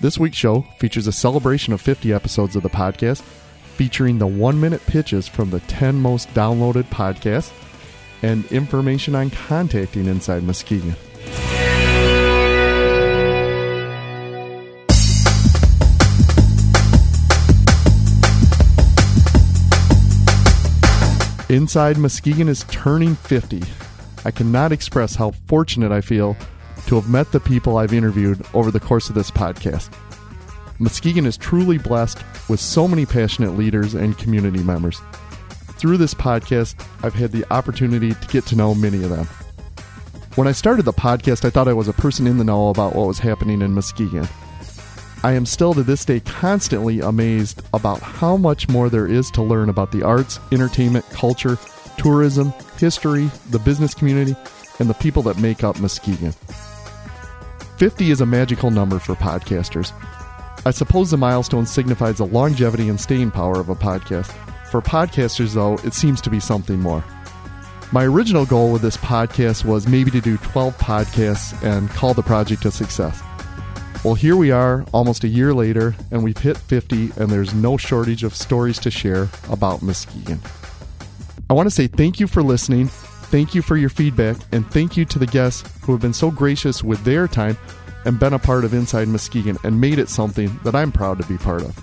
[0.00, 3.20] This week's show features a celebration of 50 episodes of the podcast,
[3.74, 7.52] featuring the one minute pitches from the 10 most downloaded podcasts
[8.22, 10.96] and information on contacting Inside Muskegon.
[21.50, 23.62] Inside Muskegon is turning 50.
[24.24, 26.38] I cannot express how fortunate I feel
[26.86, 29.90] to have met the people I've interviewed over the course of this podcast.
[30.78, 35.00] Muskegon is truly blessed with so many passionate leaders and community members.
[35.78, 39.26] Through this podcast, I've had the opportunity to get to know many of them.
[40.36, 42.94] When I started the podcast, I thought I was a person in the know about
[42.94, 44.28] what was happening in Muskegon.
[45.22, 49.42] I am still to this day constantly amazed about how much more there is to
[49.42, 51.58] learn about the arts, entertainment, culture,
[51.98, 54.34] tourism, history, the business community,
[54.78, 56.32] and the people that make up Muskegon.
[57.80, 59.94] 50 is a magical number for podcasters.
[60.66, 64.30] I suppose the milestone signifies the longevity and staying power of a podcast.
[64.70, 67.02] For podcasters, though, it seems to be something more.
[67.90, 72.22] My original goal with this podcast was maybe to do 12 podcasts and call the
[72.22, 73.22] project a success.
[74.04, 77.78] Well, here we are, almost a year later, and we've hit 50, and there's no
[77.78, 80.38] shortage of stories to share about Muskegon.
[81.48, 82.90] I want to say thank you for listening,
[83.30, 86.30] thank you for your feedback, and thank you to the guests who have been so
[86.30, 87.56] gracious with their time
[88.04, 91.26] and been a part of Inside Muskegon and made it something that I'm proud to
[91.26, 91.78] be part of.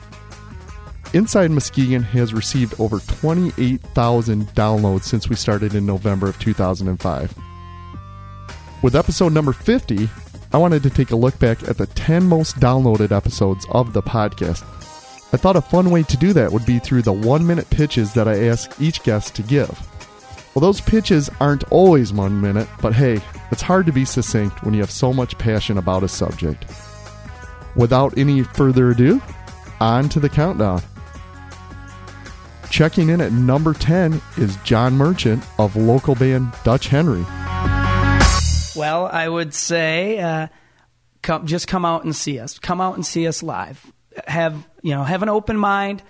[1.14, 7.34] Inside Muskegon has received over 28,000 downloads since we started in November of 2005.
[8.84, 10.10] With episode number 50,
[10.52, 14.02] I wanted to take a look back at the 10 most downloaded episodes of the
[14.02, 14.64] podcast.
[15.34, 18.14] I thought a fun way to do that would be through the one minute pitches
[18.14, 19.78] that I ask each guest to give.
[20.58, 24.74] Well, those pitches aren't always one minute, but hey, it's hard to be succinct when
[24.74, 26.66] you have so much passion about a subject.
[27.76, 29.22] Without any further ado,
[29.80, 30.82] on to the countdown.
[32.72, 37.24] Checking in at number 10 is John Merchant of local band Dutch Henry.
[38.76, 40.48] Well, I would say uh,
[41.22, 42.58] come, just come out and see us.
[42.58, 43.94] Come out and see us live.
[44.28, 46.02] Have you know have an open mind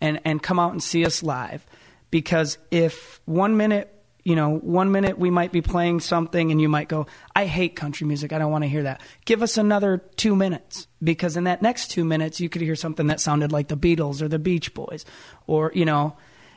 [0.00, 1.66] and and come out and see us live.
[2.10, 6.68] Because if one minute you know, one minute we might be playing something and you
[6.68, 8.30] might go, I hate country music.
[8.30, 9.00] I don't want to hear that.
[9.24, 13.06] Give us another two minutes because in that next two minutes, you could hear something
[13.06, 15.06] that sounded like the Beatles or the Beach Boys.
[15.46, 16.14] Or, you know,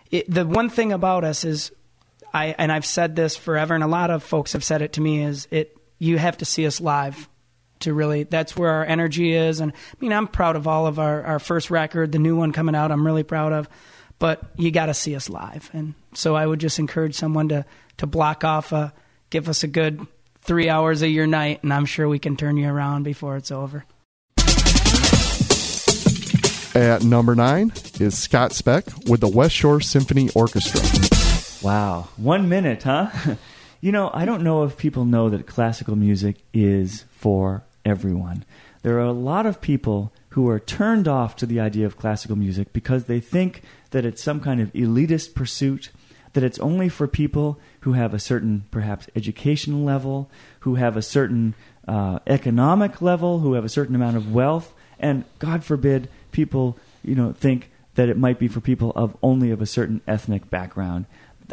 [0.09, 1.71] it, the one thing about us is
[2.33, 5.01] I and I've said this forever, and a lot of folks have said it to
[5.01, 7.29] me is it you have to see us live
[7.79, 9.59] to really that's where our energy is.
[9.59, 12.51] And I mean, I'm proud of all of our our first record, the new one
[12.51, 12.91] coming out.
[12.91, 13.69] I'm really proud of,
[14.21, 15.71] but you got to see us live.
[15.73, 17.65] And so I would just encourage someone to
[17.97, 18.93] to block off a
[19.31, 20.05] give us a good
[20.41, 23.51] three hours of your night, and I'm sure we can turn you around before it's
[23.51, 23.83] over.
[26.73, 30.81] At number nine is Scott Speck with the West Shore Symphony Orchestra.
[31.65, 32.07] Wow.
[32.15, 33.09] One minute, huh?
[33.81, 38.45] you know, I don't know if people know that classical music is for everyone.
[38.83, 42.35] There are a lot of people who are turned off to the idea of classical
[42.35, 45.91] music because they think that it's some kind of elitist pursuit,
[46.33, 50.29] that it's only for people who have a certain, perhaps, educational level,
[50.61, 51.53] who have a certain
[51.87, 57.15] uh, economic level, who have a certain amount of wealth, and God forbid people, you
[57.15, 61.05] know, think that it might be for people of only of a certain ethnic background.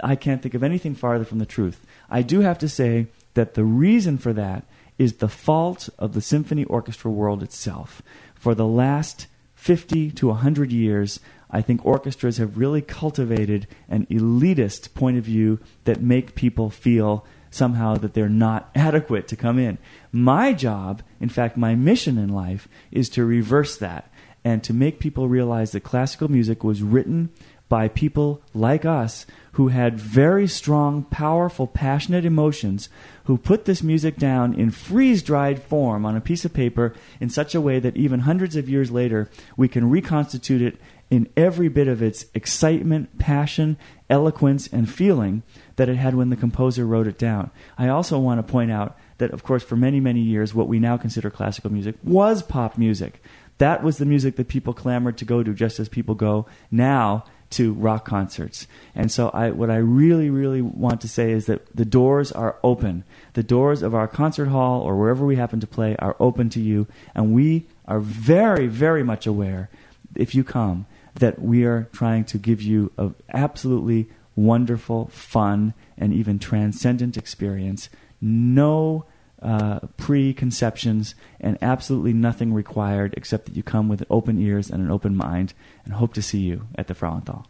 [0.04, 1.84] I can't think of anything farther from the truth.
[2.09, 4.65] I do have to say that the reason for that
[4.98, 8.03] is the fault of the symphony orchestra world itself.
[8.34, 14.95] For the last 50 to 100 years, I think orchestras have really cultivated an elitist
[14.95, 19.78] point of view that make people feel somehow that they're not adequate to come in.
[20.12, 24.10] My job, in fact, my mission in life, is to reverse that
[24.45, 27.30] and to make people realize that classical music was written
[27.68, 32.89] by people like us who had very strong, powerful, passionate emotions,
[33.24, 37.28] who put this music down in freeze dried form on a piece of paper in
[37.28, 40.80] such a way that even hundreds of years later we can reconstitute it
[41.10, 43.77] in every bit of its excitement, passion,
[44.10, 45.43] eloquence, and feeling
[45.77, 47.51] that it had when the composer wrote it down.
[47.78, 50.78] I also want to point out that, of course, for many, many years, what we
[50.78, 53.22] now consider classical music was pop music
[53.59, 57.25] That was the music that people clamored to go to, just as people go now
[57.51, 58.66] to rock concerts.
[58.95, 62.59] And so I, what I really, really want to say is that the doors are
[62.63, 63.04] open.
[63.33, 66.61] The doors of our concert hall or wherever we happen to play are open to
[66.61, 66.87] you.
[67.15, 69.71] And we are very, very much aware,
[70.15, 70.87] if you come,
[71.18, 77.88] that we are trying to give you an absolutely wonderful, fun, and even transcendent experience.
[78.20, 79.04] No
[79.42, 84.91] uh, preconceptions and absolutely nothing required except that you come with open ears and an
[84.91, 85.54] open mind
[85.84, 87.44] and hope to see you at the Frauenthal.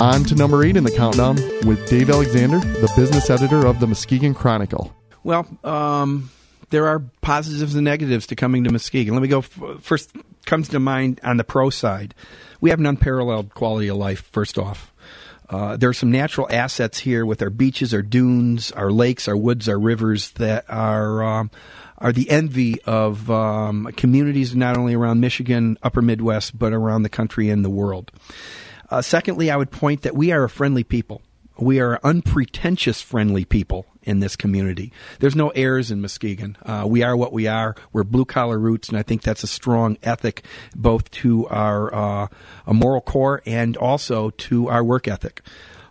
[0.00, 1.36] On to number eight in the countdown
[1.66, 4.94] with Dave Alexander, the business editor of the Muskegon Chronicle.
[5.24, 6.30] Well, um,
[6.70, 9.14] there are positives and negatives to coming to Muskegon.
[9.14, 10.10] Let me go f- first.
[10.44, 12.16] Comes to mind on the pro side,
[12.62, 14.22] we have an unparalleled quality of life.
[14.30, 14.94] First off,
[15.50, 19.36] uh, there are some natural assets here with our beaches, our dunes, our lakes, our
[19.36, 21.50] woods, our rivers that are um,
[21.98, 27.08] are the envy of um, communities not only around Michigan, Upper Midwest, but around the
[27.08, 28.10] country and the world.
[28.88, 31.20] Uh, secondly, I would point that we are a friendly people.
[31.58, 34.92] We are unpretentious, friendly people in this community.
[35.20, 36.56] There's no airs in Muskegon.
[36.64, 37.74] Uh, we are what we are.
[37.92, 40.44] We're blue collar roots, and I think that's a strong ethic
[40.74, 42.28] both to our uh,
[42.66, 45.42] moral core and also to our work ethic.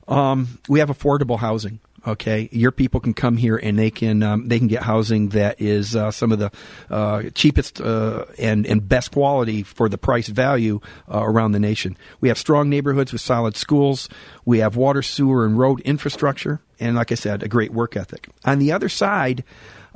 [0.07, 1.79] Um, we have affordable housing.
[2.05, 5.61] Okay, your people can come here and they can um, they can get housing that
[5.61, 6.51] is uh, some of the
[6.89, 10.79] uh, cheapest uh, and and best quality for the price value
[11.13, 11.95] uh, around the nation.
[12.19, 14.09] We have strong neighborhoods with solid schools.
[14.45, 18.27] We have water, sewer, and road infrastructure, and like I said, a great work ethic.
[18.45, 19.43] On the other side.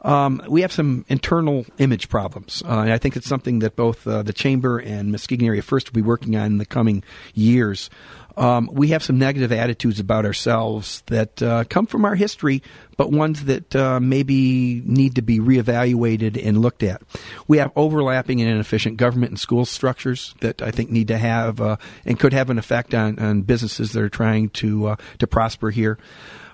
[0.04, 4.06] Um, we have some internal image problems, uh, and I think it's something that both
[4.06, 7.04] uh, the chamber and Muskegon area first will be working on in the coming
[7.34, 7.90] years
[8.38, 12.62] um, we have some negative attitudes about ourselves that uh, come from our history,
[12.98, 17.02] but ones that uh, maybe need to be reevaluated and looked at.
[17.48, 21.62] We have overlapping and inefficient government and school structures that I think need to have
[21.62, 25.28] uh, and could have an effect on, on businesses that are trying to uh, to
[25.28, 25.98] prosper here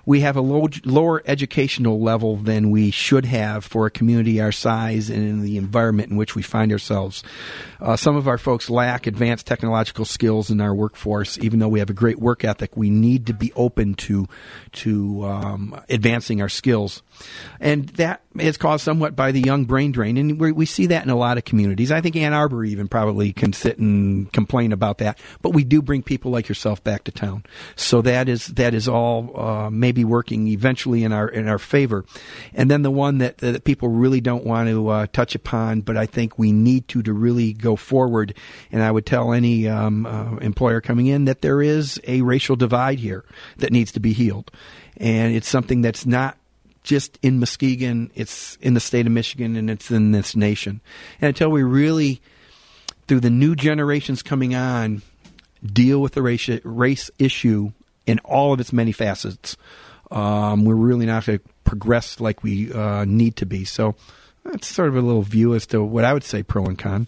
[0.04, 4.52] we have a low, lower educational level than we should have for a community our
[4.52, 7.22] size and in the environment in which we find ourselves.
[7.80, 11.38] Uh, some of our folks lack advanced technological skills in our workforce.
[11.38, 14.28] Even though we have a great work ethic, we need to be open to
[14.72, 17.02] to um, advancing our skills,
[17.58, 20.16] and that is caused somewhat by the young brain drain.
[20.16, 21.90] And we, we see that in a lot of communities.
[21.90, 25.18] I think Ann Arbor even probably can sit and complain about that.
[25.40, 28.88] But we do bring people like yourself back to town, so that is that is
[28.88, 32.04] all uh, maybe working eventually in our in our favor.
[32.52, 35.96] And then the one that that people really don't want to uh, touch upon, but
[35.96, 38.34] I think we need to to really go forward.
[38.70, 42.56] And I would tell any um, uh, employer coming in that there is a racial
[42.56, 43.24] divide here
[43.58, 44.50] that needs to be healed,
[44.96, 46.36] and it's something that's not
[46.82, 50.80] just in Muskegon, it's in the state of Michigan, and it's in this nation.
[51.20, 52.20] And until we really,
[53.06, 55.02] through the new generations coming on,
[55.64, 57.72] deal with the race, race issue
[58.06, 59.56] in all of its many facets,
[60.10, 63.64] um, we're really not going to progress like we uh, need to be.
[63.64, 63.94] So
[64.44, 67.06] that's sort of a little view as to what I would say pro and con.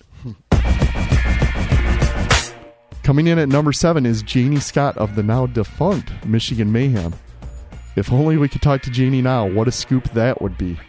[3.04, 7.12] Coming in at number seven is Janie Scott of the now defunct Michigan Mayhem.
[7.96, 10.80] If only we could talk to Janie now, what a scoop that would be.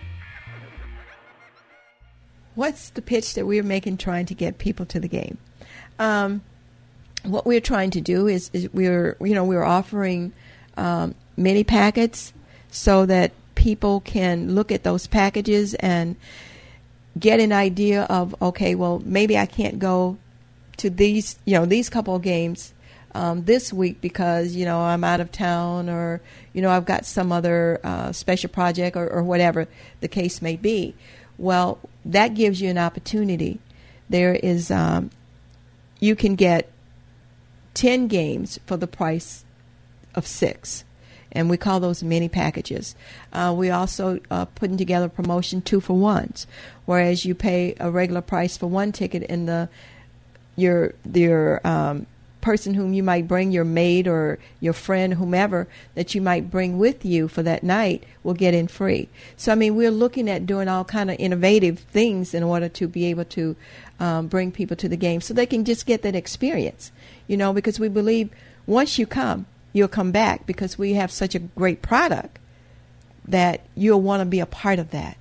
[2.56, 5.38] What's the pitch that we're making trying to get people to the game?
[6.00, 6.42] Um,
[7.24, 10.32] what we're trying to do is, is, we're you know we're offering
[10.78, 12.32] um, mini packets
[12.72, 16.16] so that people can look at those packages and
[17.20, 20.18] get an idea of okay well maybe I can't go
[20.78, 22.74] to these, you know, these couple of games
[23.16, 26.22] um, this week because you know I'm out of town or
[26.54, 29.68] you know I've got some other uh, special project or, or, whatever
[30.02, 30.94] the case may be.
[31.38, 33.60] Well, that gives you an opportunity.
[34.10, 35.12] There is um,
[36.02, 36.70] you can get
[37.74, 39.46] ten games for the price
[40.14, 40.84] of six,
[41.32, 42.96] and we call those mini packages.
[43.32, 46.48] Uh, we also uh, putting together promotion two for ones,
[46.84, 49.70] whereas you pay a regular price for one ticket in the
[50.56, 52.06] your your um,
[52.42, 56.78] person whom you might bring, your maid or your friend, whomever that you might bring
[56.78, 59.10] with you for that night, will get in free.
[59.36, 62.88] So I mean, we're looking at doing all kind of innovative things in order to
[62.88, 63.56] be able to
[64.00, 66.92] um, bring people to the game, so they can just get that experience.
[67.28, 68.30] You know, because we believe
[68.68, 72.38] once you come, you'll come back because we have such a great product
[73.28, 75.18] that you'll want to be a part of that.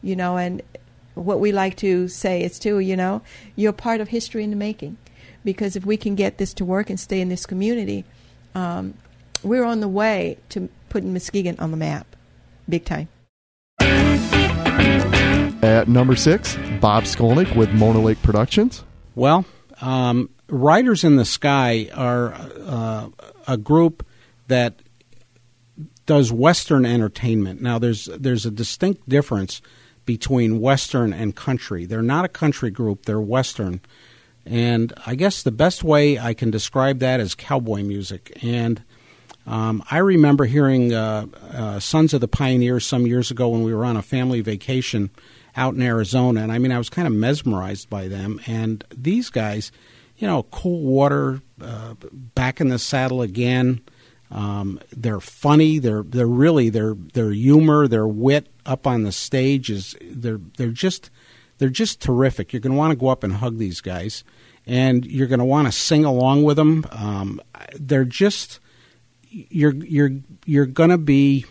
[0.00, 0.62] You know, and
[1.18, 3.22] what we like to say is too, you know,
[3.56, 4.96] you're part of history in the making.
[5.44, 8.04] Because if we can get this to work and stay in this community,
[8.54, 8.94] um,
[9.42, 12.16] we're on the way to putting Muskegon on the map,
[12.68, 13.08] big time.
[15.62, 18.84] At number six, Bob Skolnick with Mona Lake Productions.
[19.14, 19.44] Well,
[19.80, 23.08] um, Riders in the Sky are uh,
[23.46, 24.06] a group
[24.46, 24.80] that
[26.06, 27.60] does Western entertainment.
[27.60, 29.60] Now, there's there's a distinct difference
[30.08, 31.84] between Western and country.
[31.84, 33.82] They're not a country group; they're Western.
[34.46, 38.32] And I guess the best way I can describe that is cowboy music.
[38.42, 38.82] And
[39.46, 43.74] um, I remember hearing uh, uh, Sons of the Pioneers some years ago when we
[43.74, 45.10] were on a family vacation
[45.54, 46.40] out in Arizona.
[46.40, 48.40] And I mean, I was kind of mesmerized by them.
[48.46, 49.70] And these guys,
[50.16, 51.94] you know, cool water, uh,
[52.34, 53.82] back in the saddle again.
[54.30, 55.78] Um, they're funny.
[55.78, 60.68] They're they're really their their humor, their wit up on the stage is they're they're
[60.70, 61.10] just
[61.58, 62.52] they're just terrific.
[62.52, 64.24] You're going to want to go up and hug these guys,
[64.66, 66.86] and you're going to want to sing along with them.
[66.90, 67.40] Um,
[67.74, 68.60] they're just
[69.30, 70.10] you're you're
[70.44, 71.46] you're going to be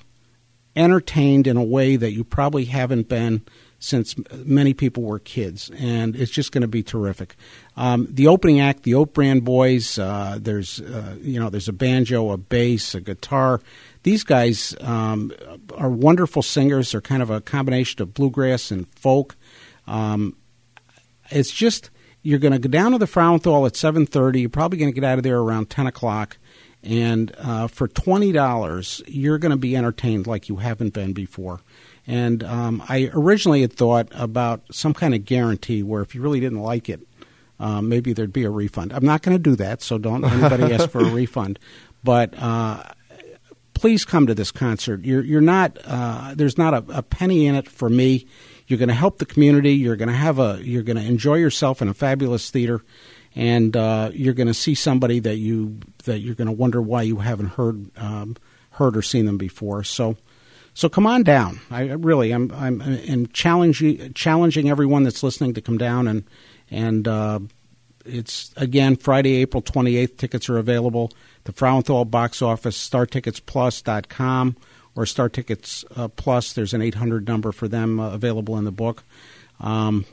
[0.76, 3.42] entertained in a way that you probably haven't been
[3.80, 7.36] since many people were kids, and it's just going to be terrific.
[7.76, 10.00] Um, the opening act, the Oat Brand Boys.
[10.00, 13.62] Uh, there's uh, you know there's a banjo, a bass, a guitar.
[14.04, 15.32] These guys um,
[15.76, 16.92] are wonderful singers.
[16.92, 19.36] They're kind of a combination of bluegrass and folk.
[19.86, 20.36] Um,
[21.30, 21.90] it's just
[22.24, 24.42] you're going to go down to the Frauenthal at seven thirty.
[24.42, 26.38] You're probably going to get out of there around ten o'clock.
[26.84, 31.60] And uh, for twenty dollars, you're going to be entertained like you haven't been before.
[32.08, 36.40] And um, I originally had thought about some kind of guarantee where if you really
[36.40, 37.02] didn't like it,
[37.60, 38.94] um, maybe there'd be a refund.
[38.94, 41.60] I'm not going to do that, so don't anybody ask for a refund.
[42.04, 42.84] But uh,
[43.74, 45.04] please come to this concert.
[45.04, 45.78] You're, you're not.
[45.84, 48.28] Uh, there's not a, a, penny in it for me.
[48.68, 49.74] You're going to help the community.
[49.74, 50.60] You're going to have a.
[50.64, 52.84] You're going to enjoy yourself in a fabulous theater,
[53.36, 57.02] and uh, you're going to see somebody that you that you're going to wonder why
[57.02, 58.38] you haven't heard um,
[58.72, 59.84] heard or seen them before.
[59.84, 60.16] So
[60.78, 61.60] so come on down.
[61.72, 66.24] I really, I'm, I'm, I'm challenging, challenging everyone that's listening to come down and,
[66.70, 67.40] and uh,
[68.06, 70.18] it's again Friday, April 28th.
[70.18, 71.12] Tickets are available.
[71.46, 74.56] The Frauenthal box office, StarTicketsPlus.com
[74.96, 76.54] or Star Tickets uh, Plus.
[76.54, 79.04] There's an 800 number for them uh, available in the book.
[79.60, 80.06] Um,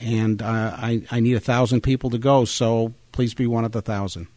[0.00, 3.72] and uh, I, I need a thousand people to go, so please be one of
[3.72, 4.28] the thousand.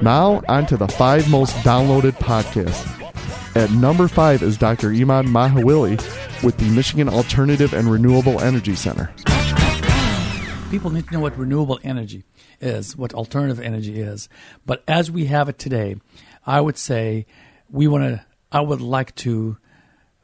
[0.00, 3.09] Now, on to the five most downloaded podcasts.
[3.56, 4.90] At number five is Dr.
[4.90, 5.98] Imad Mahawili
[6.44, 9.10] with the Michigan Alternative and Renewable Energy Center.
[10.70, 12.22] People need to know what renewable energy
[12.60, 14.28] is, what alternative energy is.
[14.64, 15.96] But as we have it today,
[16.46, 17.26] I would say
[17.68, 19.56] we want to, I would like to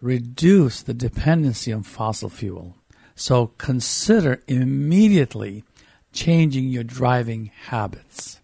[0.01, 2.77] reduce the dependency on fossil fuel.
[3.17, 5.65] So consider immediately
[6.13, 8.41] changing your driving habits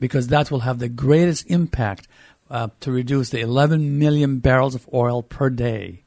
[0.00, 2.08] because that will have the greatest impact
[2.50, 6.02] uh, to reduce the 11 million barrels of oil per day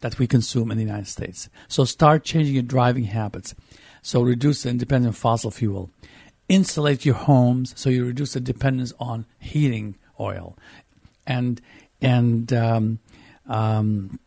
[0.00, 1.48] that we consume in the United States.
[1.66, 3.54] So start changing your driving habits.
[4.02, 5.90] So reduce the dependence on fossil fuel.
[6.48, 10.56] Insulate your homes so you reduce the dependence on heating oil,
[11.26, 11.60] and
[12.00, 13.00] and um,
[13.46, 14.18] um,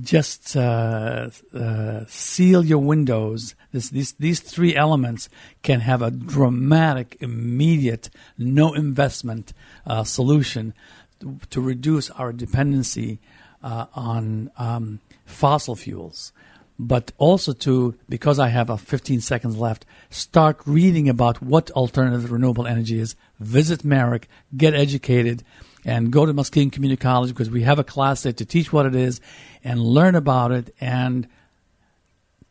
[0.00, 3.54] just uh, uh, seal your windows.
[3.72, 5.28] This, these these three elements
[5.62, 9.52] can have a dramatic, immediate, no investment
[9.86, 10.74] uh, solution
[11.20, 13.18] to, to, reduce our dependency
[13.62, 16.32] uh, on um, fossil fuels.
[16.80, 22.30] But also to, because I have a 15 seconds left, start reading about what alternative
[22.30, 23.16] renewable energy is.
[23.40, 24.24] Visit MAREC,
[24.56, 25.42] get educated,
[25.88, 28.84] and go to Muskegon Community College because we have a class there to teach what
[28.84, 29.22] it is
[29.64, 31.26] and learn about it and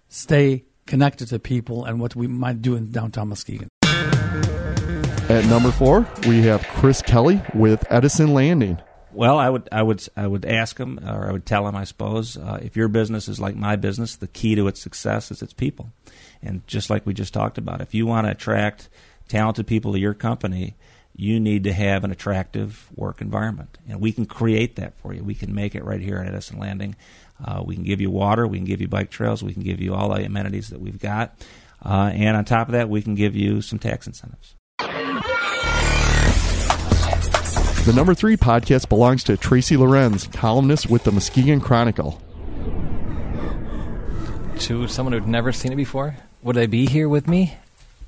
[0.09, 3.69] stay connected to people and what we might do in downtown Muskegon.
[5.29, 8.79] At number four, we have Chris Kelly with Edison Landing.
[9.11, 11.83] Well, I would, I would, I would ask him, or I would tell him, I
[11.83, 15.43] suppose, uh, if your business is like my business, the key to its success is
[15.43, 15.91] its people.
[16.41, 18.89] And just like we just talked about, if you want to attract
[19.27, 20.75] talented people to your company,
[21.17, 23.75] you need to have an attractive work environment.
[23.89, 25.23] And we can create that for you.
[25.23, 26.95] We can make it right here at Edison Landing.
[27.43, 29.81] Uh, we can give you water, we can give you bike trails, we can give
[29.81, 31.35] you all the amenities that we've got.
[31.83, 34.55] Uh, and on top of that, we can give you some tax incentives.
[37.85, 42.21] The number three podcast belongs to Tracy Lorenz, columnist with the Muskegon Chronicle.
[44.59, 47.55] To someone who'd never seen it before, would they be here with me?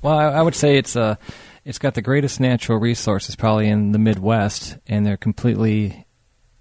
[0.02, 1.02] Well, I, I would say it's a.
[1.02, 1.14] Uh,
[1.64, 6.06] it's got the greatest natural resources probably in the Midwest, and they're completely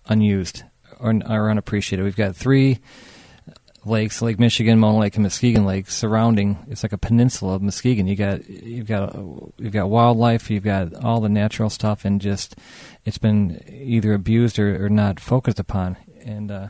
[0.07, 0.63] unused
[0.99, 2.03] or, or unappreciated.
[2.03, 2.79] We've got three
[3.85, 6.57] lakes: Lake Michigan, Mona Lake, and Muskegon Lake, surrounding.
[6.69, 8.07] It's like a peninsula of Muskegon.
[8.07, 9.15] You got you've got
[9.57, 12.55] you've got wildlife, you've got all the natural stuff, and just
[13.05, 15.97] it's been either abused or, or not focused upon.
[16.23, 16.67] And uh,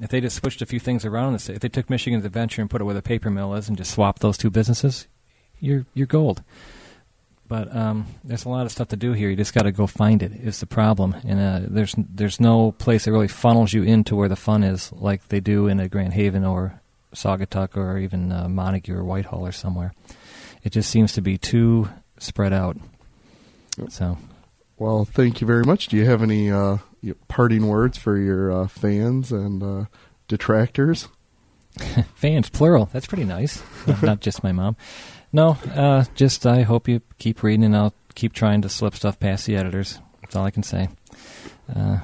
[0.00, 2.80] if they just switched a few things around, if they took Michigan's adventure and put
[2.80, 5.06] it where the paper mill is, and just swapped those two businesses,
[5.60, 6.42] you're you're gold.
[7.48, 9.30] But um, there's a lot of stuff to do here.
[9.30, 10.32] You just got to go find it.
[10.32, 14.28] Is the problem, and uh, there's there's no place that really funnels you into where
[14.28, 16.78] the fun is, like they do in a Grand Haven or
[17.14, 19.94] Saugatuck or even uh, Montague or Whitehall or somewhere.
[20.62, 21.88] It just seems to be too
[22.18, 22.76] spread out.
[23.88, 24.18] So,
[24.76, 25.88] Well, thank you very much.
[25.88, 26.78] Do you have any uh,
[27.28, 29.84] parting words for your uh, fans and uh,
[30.26, 31.08] detractors?
[32.14, 32.90] fans plural.
[32.92, 33.62] That's pretty nice.
[33.86, 34.76] Not- Not just my mom.
[35.32, 39.20] No, uh, just I hope you keep reading, and I'll keep trying to slip stuff
[39.20, 39.98] past the editors.
[40.22, 40.88] That's all I can say.
[41.74, 41.98] Uh,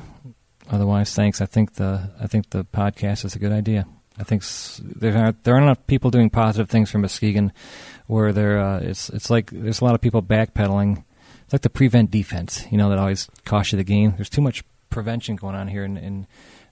[0.71, 1.40] otherwise, thanks.
[1.40, 3.87] I think the I think the podcast is a good idea.
[4.19, 4.45] I think
[4.78, 7.52] there are there aren't enough people doing positive things for Muskegon,
[8.07, 11.02] where there uh, it's it's like there's a lot of people backpedaling.
[11.45, 14.14] It's like the prevent defense, you know, that always costs you the game.
[14.16, 16.26] There's too much prevention going on here, and, and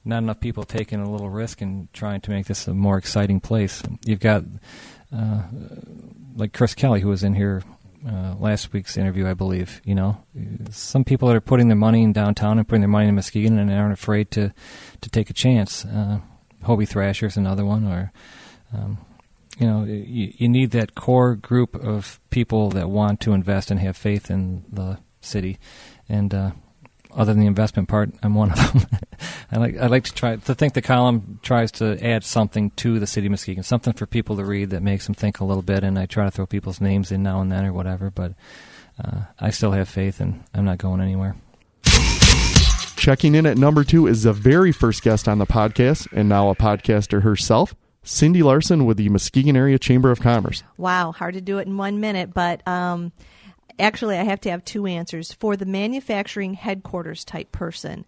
[0.05, 3.41] not enough people taking a little risk and trying to make this a more exciting
[3.41, 3.83] place.
[4.05, 4.45] You've got
[5.15, 5.43] uh,
[6.37, 7.63] like Chris Kelly, who was in here
[8.09, 9.81] uh, last week's interview, I believe.
[9.85, 10.25] You know,
[10.71, 13.59] some people that are putting their money in downtown and putting their money in Muskegon
[13.59, 14.53] and aren't afraid to
[15.01, 15.85] to take a chance.
[15.85, 16.21] Uh,
[16.65, 18.13] Hobie is another one, or
[18.73, 18.99] um,
[19.59, 23.81] you know, you, you need that core group of people that want to invest and
[23.81, 25.59] have faith in the city.
[26.09, 26.51] And uh,
[27.15, 28.99] other than the investment part, I'm one of them.
[29.53, 32.99] I like I like to try to think the column tries to add something to
[32.99, 35.63] the city of Muskegon, something for people to read that makes them think a little
[35.63, 35.85] bit.
[35.85, 38.11] And I try to throw people's names in now and then or whatever.
[38.11, 38.35] But
[39.03, 41.37] uh, I still have faith, and I'm not going anywhere.
[42.97, 46.51] Checking in at number two is the very first guest on the podcast, and now
[46.51, 50.63] a podcaster herself, Cindy Larson with the Muskegon Area Chamber of Commerce.
[50.77, 53.11] Wow, hard to do it in one minute, but um,
[53.79, 55.33] actually, I have to have two answers.
[55.33, 58.05] For the manufacturing headquarters type person,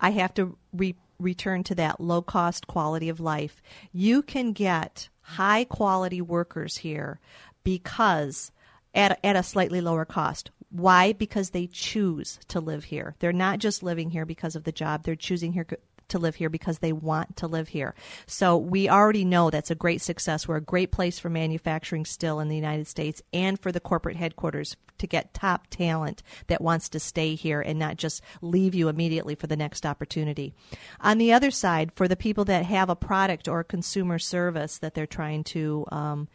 [0.00, 3.62] I have to re- return to that low cost quality of life.
[3.92, 7.20] You can get high quality workers here
[7.64, 8.50] because
[8.94, 10.50] at, at a slightly lower cost.
[10.70, 11.12] Why?
[11.12, 13.14] Because they choose to live here.
[13.18, 15.66] They're not just living here because of the job, they're choosing here
[16.12, 17.94] to live here because they want to live here.
[18.26, 20.46] So we already know that's a great success.
[20.46, 24.16] We're a great place for manufacturing still in the United States and for the corporate
[24.16, 28.88] headquarters to get top talent that wants to stay here and not just leave you
[28.88, 30.54] immediately for the next opportunity.
[31.00, 34.78] On the other side, for the people that have a product or a consumer service
[34.78, 36.28] that they're trying to um,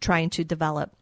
[0.00, 0.94] trying to develop,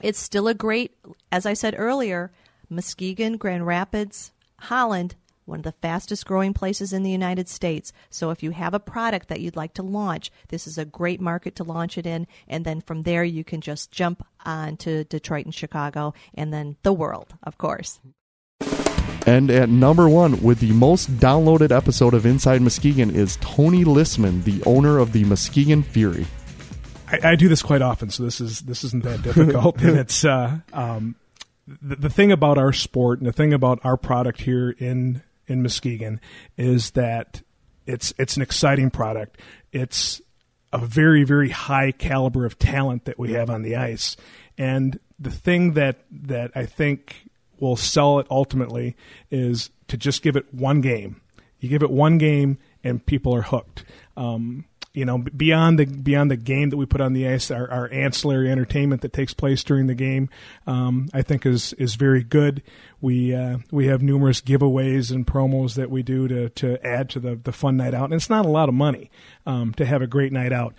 [0.00, 0.96] it's still a great,
[1.30, 2.32] as I said earlier,
[2.68, 7.92] Muskegon, Grand Rapids, Holland, one of the fastest growing places in the United States.
[8.10, 11.20] So if you have a product that you'd like to launch, this is a great
[11.20, 12.26] market to launch it in.
[12.48, 16.76] And then from there, you can just jump on to Detroit and Chicago and then
[16.82, 18.00] the world, of course.
[19.26, 24.44] And at number one, with the most downloaded episode of Inside Muskegon, is Tony Lisman,
[24.44, 26.26] the owner of the Muskegon Fury.
[27.08, 29.76] I, I do this quite often, so this is this isn't that difficult.
[29.80, 31.16] and it's uh, um,
[31.66, 35.62] the, the thing about our sport and the thing about our product here in in
[35.62, 36.20] Muskegon
[36.56, 37.42] is that
[37.86, 39.38] it's it's an exciting product.
[39.72, 40.20] It's
[40.72, 44.16] a very very high caliber of talent that we have on the ice,
[44.56, 47.28] and the thing that that I think
[47.60, 48.96] will sell it ultimately
[49.30, 51.20] is to just give it one game.
[51.60, 53.84] You give it one game, and people are hooked.
[54.16, 57.68] Um, you know, beyond the beyond the game that we put on the ice, our,
[57.68, 60.30] our ancillary entertainment that takes place during the game,
[60.68, 62.62] um, I think is is very good.
[63.00, 67.18] We uh, we have numerous giveaways and promos that we do to to add to
[67.20, 69.10] the the fun night out, and it's not a lot of money
[69.44, 70.74] um, to have a great night out.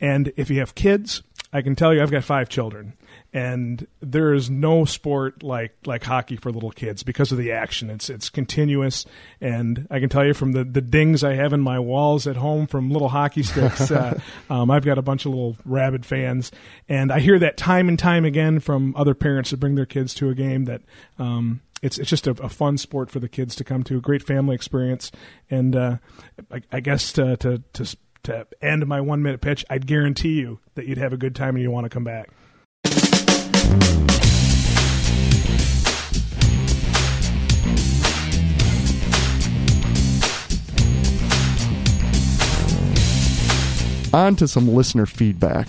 [0.00, 2.92] And if you have kids, I can tell you, I've got five children,
[3.32, 7.88] and there is no sport like like hockey for little kids because of the action.
[7.88, 9.06] It's it's continuous,
[9.40, 12.36] and I can tell you from the the dings I have in my walls at
[12.36, 13.90] home from little hockey sticks.
[13.90, 16.52] uh, um, I've got a bunch of little rabid fans,
[16.86, 20.12] and I hear that time and time again from other parents that bring their kids
[20.14, 20.82] to a game that.
[21.18, 24.00] Um, it's it's just a, a, fun sport for the kids to come to, a
[24.00, 25.12] great family experience,
[25.48, 25.98] and uh,
[26.50, 27.96] I, I guess to, to to
[28.28, 31.56] to end my one minute pitch, I'd guarantee you that you'd have a good time
[31.56, 32.30] and you'd want to come back.
[44.14, 45.68] On to some listener feedback.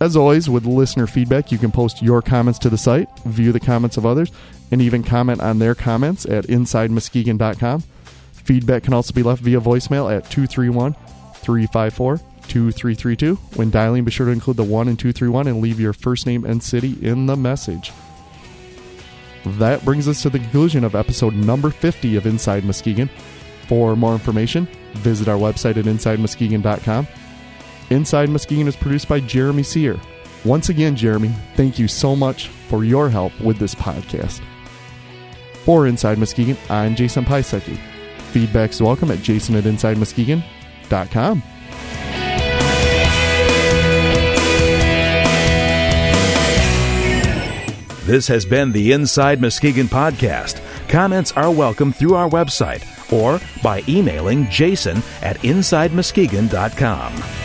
[0.00, 3.60] As always, with listener feedback, you can post your comments to the site, view the
[3.60, 4.30] comments of others,
[4.70, 7.82] and even comment on their comments at InsideMuskegon.com.
[8.32, 10.94] Feedback can also be left via voicemail at 231
[11.44, 13.36] 354 2332.
[13.56, 16.44] When dialing, be sure to include the 1 and 231 and leave your first name
[16.44, 17.92] and city in the message.
[19.44, 23.10] That brings us to the conclusion of episode number 50 of Inside Muskegon.
[23.68, 27.06] For more information, visit our website at InsideMuskegon.com.
[27.90, 30.00] Inside Muskegon is produced by Jeremy Sear.
[30.44, 34.42] Once again, Jeremy, thank you so much for your help with this podcast.
[35.64, 37.78] For Inside Muskegon, I'm Jason Pisecki.
[38.32, 39.64] Feedback's welcome at jason at
[48.04, 50.60] This has been the Inside Muskegon podcast.
[50.90, 57.43] Comments are welcome through our website or by emailing jason at InsideMuskegon.com.